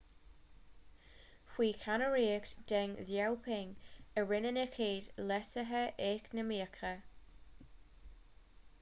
[1.55, 3.75] faoi cheannaireacht deng xiaoping
[4.21, 6.95] a rinneadh na chéad leasuithe eacnamaíocha